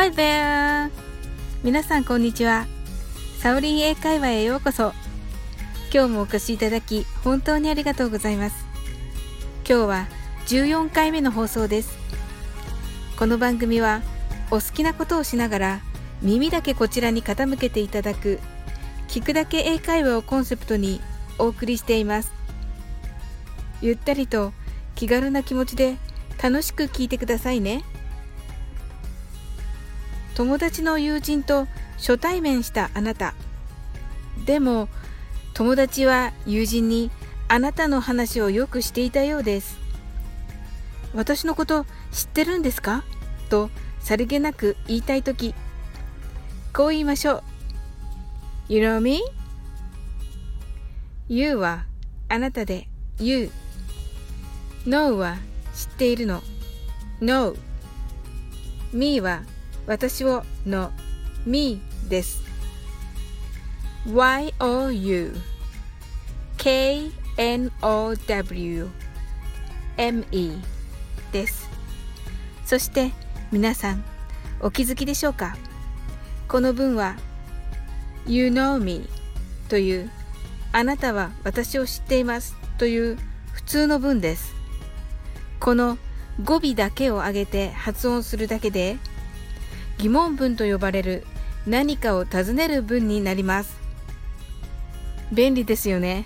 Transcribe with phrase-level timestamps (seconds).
[0.00, 0.90] Hi there!
[1.62, 2.66] 皆さんこんにちは。
[3.38, 4.94] サオリン英会話へようこそ。
[5.92, 8.64] 今日もお越しいただき本当にありがとうございます。
[9.68, 10.08] 今日は
[10.46, 11.98] 14回目の放送です。
[13.18, 14.00] この番組は
[14.50, 15.80] お好きなことをしながら
[16.22, 18.40] 耳だけこちらに傾けていただく
[19.08, 21.02] 聞くだけ英会話をコンセプトに
[21.38, 22.32] お送りしています。
[23.82, 24.54] ゆったりと
[24.94, 25.98] 気軽な気持ちで
[26.42, 27.84] 楽しく聞いてくださいね。
[30.40, 31.66] 友達の友人と
[31.98, 33.34] 初対面したあなた。
[34.46, 34.88] でも
[35.52, 37.10] 友達は友人に
[37.46, 39.78] あなたの話をよくしていたようです。
[41.14, 43.04] 私のこと知ってるんですか？
[43.50, 45.54] とさりげなく言いたいとき、
[46.72, 47.42] こう言いましょ
[48.70, 48.72] う。
[48.72, 49.20] You know me?
[51.28, 51.84] You は
[52.30, 53.50] あなたで You
[54.86, 55.36] No は
[55.74, 56.42] 知っているの
[57.20, 57.54] know
[58.94, 59.42] me は
[59.90, 60.92] 私をの
[61.44, 62.44] me です。
[64.06, 65.34] y-o-u
[66.56, 67.10] k-n-o-w
[69.96, 70.52] m-e
[71.32, 71.68] です。
[72.64, 73.10] そして
[73.50, 74.04] 皆さん
[74.60, 75.56] お気づきでしょうか？
[76.46, 77.16] この文は
[78.28, 79.08] You know me
[79.68, 80.10] という
[80.70, 83.18] あなたは私を知っていますという
[83.52, 84.54] 普通の文です。
[85.58, 85.98] この
[86.44, 88.98] 語尾だけを上げて発音するだけで
[90.00, 91.26] 疑問文と呼ばれる
[91.66, 93.78] 何かを尋ねる文になります。
[95.30, 96.24] 便利ですよね。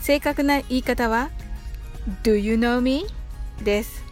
[0.00, 1.30] 正確な言い方は
[2.24, 3.06] Do you know me?
[3.62, 4.02] です。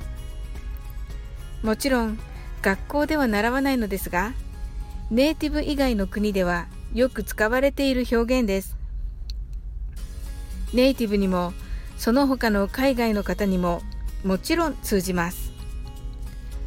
[1.63, 2.19] もちろん
[2.63, 4.35] 学校では習わないのですが
[5.11, 8.77] ネイティブ以外の国ではよく使われている表現です。
[10.73, 11.53] ネイティブにも
[11.99, 13.83] その他の海外の方にも
[14.23, 15.51] もちろん通じます。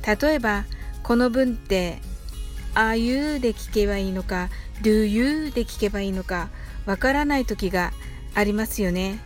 [0.05, 0.65] 例えば
[1.07, 1.99] この文って
[2.75, 4.49] 「Are you」で聞けばいいのか
[4.83, 6.49] 「Do you」で聞けばいいのか
[6.85, 7.93] わからない時が
[8.35, 9.17] ありますよね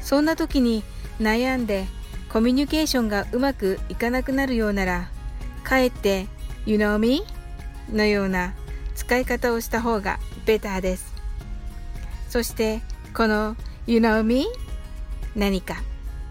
[0.00, 0.82] そんな時に
[1.20, 1.86] 悩んで
[2.30, 5.08] コミュニケーションがうまくいかなくなるようなら
[5.62, 6.26] かえって
[6.66, 7.22] 「You know me?」
[7.88, 8.52] のような
[8.96, 11.14] 使い方をした方がベターです
[12.28, 12.82] そして
[13.14, 13.54] この
[13.86, 14.46] 「You know me?」
[15.36, 15.80] 何か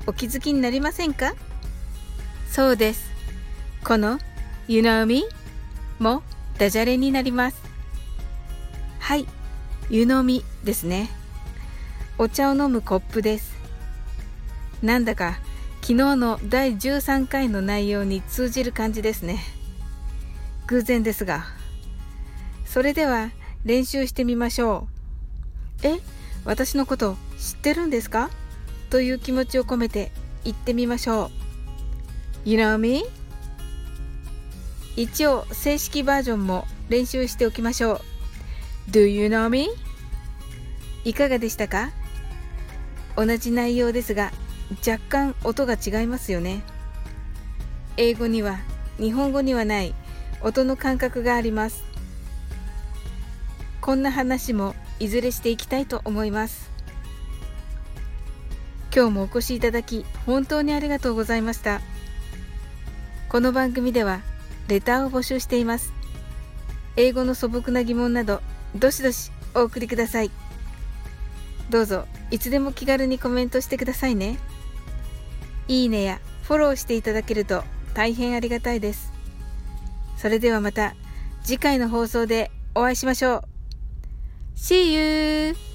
[0.07, 1.35] お気づきになりませんか？
[2.50, 3.12] そうです。
[3.83, 4.19] この
[4.71, 5.25] You know me
[5.99, 6.23] も
[6.57, 7.61] ダジャレになります。
[8.99, 9.27] はい、
[9.89, 11.09] You know me ですね。
[12.17, 13.53] お茶を飲むコップです。
[14.81, 15.39] なんだか
[15.81, 19.39] 昨日の第13回の内容に通じる感じですね。
[20.67, 21.43] 偶然ですが。
[22.63, 23.31] それでは
[23.65, 24.88] 練習してみましょ
[25.83, 25.88] う。
[25.88, 25.99] え、
[26.45, 28.29] 私のこと知ってるんですか
[28.89, 30.13] という気持ちを込めて
[30.45, 31.29] 言ってみましょ
[32.45, 32.49] う。
[32.49, 33.03] You know me?
[34.96, 38.02] 一応正式バージョンも練習しておきましょう。
[38.91, 39.69] Do you know me?
[41.06, 41.91] いかがでしたか？
[43.16, 44.31] 同じ内容ですが
[44.88, 46.62] 若干音が違いますよね。
[47.97, 48.59] 英語には
[48.97, 49.94] 日本語にはない
[50.41, 51.84] 音の感覚があります。
[53.80, 56.69] こんな話もいずれしていきたいと思います。
[58.94, 61.80] 今日もお越しいただき本当にありがとうございました
[63.30, 64.19] この番組では
[64.71, 65.93] レターを募集しています。
[66.95, 68.41] 英語の素朴な疑問など
[68.75, 70.31] どしどしお送りください。
[71.69, 74.37] どうぞいつでも気軽にコメントしてくださいね。
[75.67, 79.11] いいねやフォローしていただけると大変ありがたいです。
[80.17, 80.95] それではまた
[81.43, 83.43] 次回の放送でお会いしましょう。
[84.55, 85.70] See you!